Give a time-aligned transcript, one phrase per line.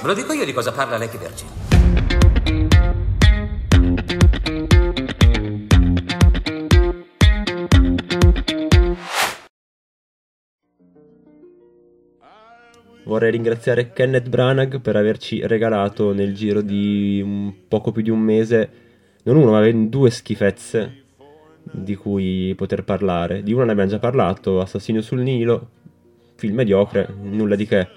[0.00, 1.48] Ve lo dico io di cosa parla Lecky Virgin.
[13.04, 18.20] Vorrei ringraziare Kenneth Branagh per averci regalato nel giro di un poco più di un
[18.20, 18.70] mese
[19.24, 21.04] non uno ma due schifezze
[21.62, 23.42] di cui poter parlare.
[23.42, 25.70] Di una ne abbiamo già parlato, Assassino sul Nilo,
[26.36, 27.88] film mediocre, nulla di che.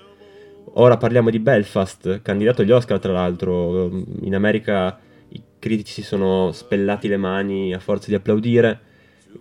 [0.76, 3.90] Ora parliamo di Belfast, candidato agli Oscar tra l'altro.
[4.22, 4.98] In America
[5.30, 8.80] i critici si sono spellati le mani a forza di applaudire.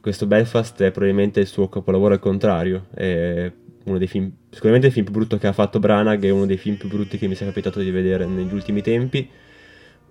[0.00, 2.86] Questo Belfast è probabilmente il suo capolavoro al contrario.
[2.92, 3.52] È
[3.84, 6.56] uno dei film, sicuramente il film più brutto che ha fatto Branagh, è uno dei
[6.56, 9.28] film più brutti che mi sia capitato di vedere negli ultimi tempi.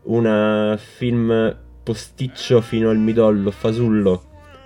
[0.04, 4.24] Un film posticcio fino al midollo, fasullo.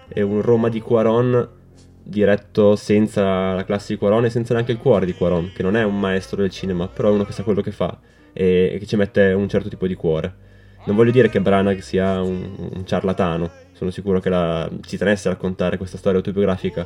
[0.07, 1.62] È un Roma di Quaron
[2.03, 5.75] diretto senza la classe di Quaron e senza neanche il cuore di Quaron, che non
[5.75, 7.98] è un maestro del cinema, però è uno che sa quello che fa
[8.34, 10.41] e, e che ci mette un certo tipo di cuore.
[10.85, 15.29] Non voglio dire che Branagh sia un, un ciarlatano, sono sicuro che la, ci tenesse
[15.29, 16.85] a raccontare questa storia autobiografica,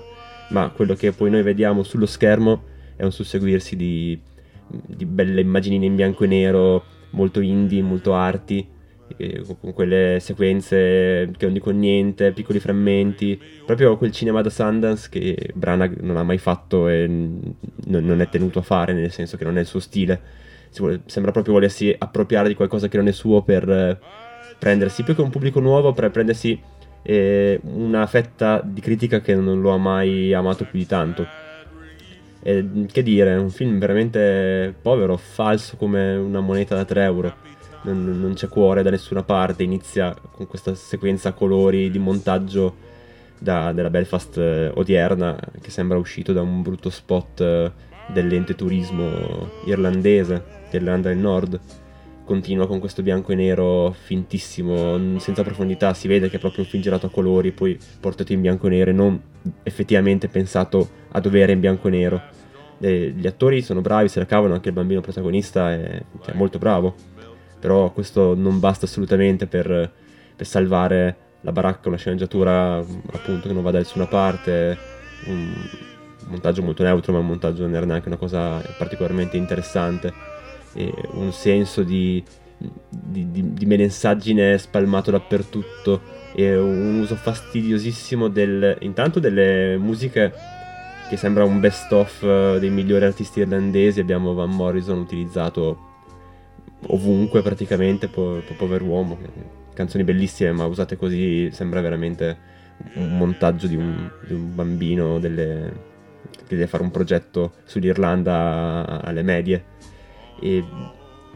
[0.49, 2.63] ma quello che poi noi vediamo sullo schermo
[2.95, 4.19] è un susseguirsi di,
[4.67, 8.67] di belle immaginine in bianco e nero, molto indie, molto arti,
[9.59, 15.51] con quelle sequenze che non dicono niente, piccoli frammenti, proprio quel cinema da Sundance che
[15.53, 19.57] Branagh non ha mai fatto e non è tenuto a fare, nel senso che non
[19.57, 20.19] è il suo stile.
[21.05, 23.97] Sembra proprio volersi appropriare di qualcosa che non è suo per eh,
[24.59, 26.59] prendersi più che un pubblico nuovo, per prendersi
[27.01, 31.25] eh, una fetta di critica che non lo ha mai amato più di tanto.
[32.43, 37.35] E, che dire, un film veramente povero, falso come una moneta da 3 euro
[37.83, 42.75] non, non, c'è cuore da nessuna parte, inizia con questa sequenza a colori di montaggio
[43.39, 47.71] da, della Belfast eh, odierna che sembra uscito da un brutto spot eh,
[48.07, 51.59] dell'ente turismo irlandese, dell'Irlanda del Nord.
[52.25, 56.69] Continua con questo bianco e nero fintissimo, senza profondità, si vede che è proprio un
[56.69, 59.21] film girato a colori, poi portato in bianco e nero e non
[59.63, 62.21] effettivamente pensato a dovere in bianco e nero.
[62.79, 66.57] E gli attori sono bravi, se la cavano, anche il bambino protagonista è, è molto
[66.57, 67.15] bravo
[67.59, 69.91] però questo non basta assolutamente per,
[70.35, 74.77] per salvare la baracca, una sceneggiatura appunto che non va da nessuna parte,
[75.25, 75.53] un
[76.27, 80.35] montaggio molto neutro ma un montaggio non era neanche una cosa particolarmente interessante.
[80.73, 82.23] E un senso di,
[82.89, 86.15] di, di, di menessaggine spalmato dappertutto.
[86.35, 90.31] E un uso fastidiosissimo del, intanto delle musiche
[91.09, 94.01] che sembra un best of dei migliori artisti irlandesi.
[94.01, 95.86] Abbiamo Van Morrison utilizzato
[96.87, 99.17] ovunque praticamente, po- po- pover'uomo.
[99.73, 102.55] Canzoni bellissime, ma usate così sembra veramente
[102.95, 105.71] un montaggio di un, di un bambino delle,
[106.47, 109.63] che deve fare un progetto sull'Irlanda alle medie.
[110.39, 110.63] E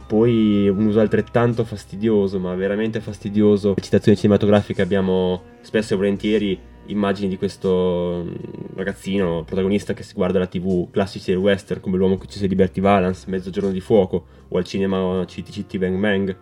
[0.07, 3.75] poi un uso altrettanto fastidioso, ma veramente fastidioso.
[3.79, 10.39] Citazioni cinematografiche abbiamo spesso e volentieri immagini di questo mm, ragazzino protagonista che si guarda
[10.39, 14.57] la tv classici del western come l'uomo che uccise Liberty Valance, Mezzogiorno di fuoco o
[14.57, 16.37] al cinema City City Bang Bang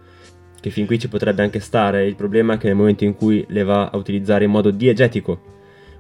[0.59, 3.45] che fin qui ci potrebbe anche stare, il problema è che nel momento in cui
[3.47, 5.41] le va a utilizzare in modo diegetico,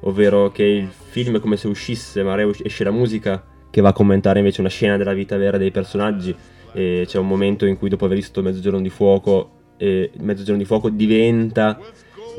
[0.01, 3.93] ovvero che il film è come se uscisse, ma esce la musica che va a
[3.93, 6.35] commentare invece una scena della vita vera dei personaggi,
[6.73, 10.65] e c'è un momento in cui dopo aver visto Mezzogiorno di fuoco, eh, Mezzogiorno di
[10.65, 11.79] fuoco diventa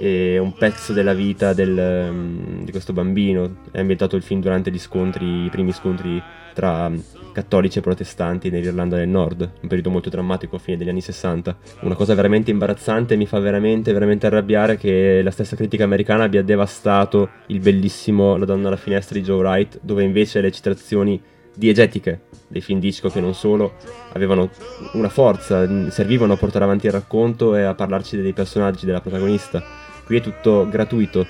[0.01, 3.57] è un pezzo della vita del, um, di questo bambino.
[3.71, 6.23] È ambientato il film durante scontri, i primi scontri
[6.55, 7.03] tra um,
[7.33, 11.55] cattolici e protestanti nell'Irlanda del Nord, un periodo molto drammatico a fine degli anni 60.
[11.81, 16.43] Una cosa veramente imbarazzante mi fa veramente, veramente arrabbiare che la stessa critica americana abbia
[16.43, 21.21] devastato il bellissimo La donna alla finestra di Joe Wright, dove invece le citazioni
[21.53, 23.75] diegetiche dei film disco che non solo
[24.15, 24.49] avevano
[24.95, 29.89] una forza, servivano a portare avanti il racconto e a parlarci dei personaggi, della protagonista
[30.11, 31.25] qui è tutto gratuito,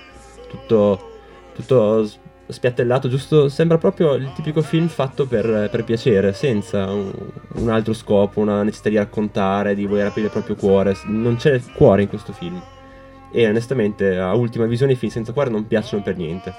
[0.48, 1.10] tutto,
[1.54, 2.08] tutto
[2.48, 3.50] spiattellato, giusto?
[3.50, 7.12] Sembra proprio il tipico film fatto per, per piacere, senza un,
[7.56, 10.96] un, altro scopo, una necessità di raccontare, di voler aprire il proprio cuore.
[11.08, 12.58] Non c'è cuore in questo film.
[13.30, 16.50] E onestamente, a ultima visione, i film senza cuore non piacciono per niente.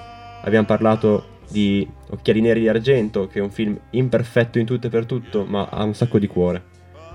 [0.44, 4.90] Abbiamo parlato di Occhiali Neri di Argento, che è un film imperfetto in tutto e
[4.90, 6.62] per tutto, ma ha un sacco di cuore.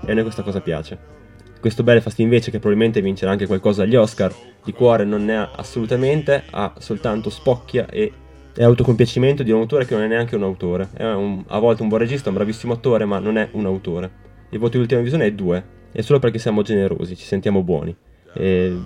[0.04, 1.16] E a noi questa cosa piace.
[1.60, 4.32] Questo Belfast invece, che probabilmente vincerà anche qualcosa agli Oscar,
[4.64, 8.12] di cuore non ne ha assolutamente, ha soltanto spocchia e
[8.54, 10.88] è autocompiacimento di un autore che non è neanche un autore.
[10.92, 14.10] È un, a volte un buon regista, un bravissimo attore, ma non è un autore.
[14.50, 17.94] Il voto di ultima visione è 2, è solo perché siamo generosi, ci sentiamo buoni.
[18.34, 18.76] E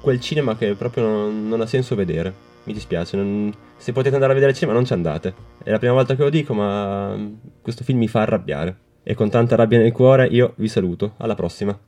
[0.00, 2.32] quel cinema che proprio non, non ha senso vedere.
[2.64, 5.34] Mi dispiace, non, se potete andare a vedere il cinema non ci andate.
[5.62, 7.14] È la prima volta che lo dico, ma
[7.60, 8.76] questo film mi fa arrabbiare.
[9.02, 11.14] e con tanta rabbia nel cuore io vi saluto.
[11.18, 11.78] Alla prossima.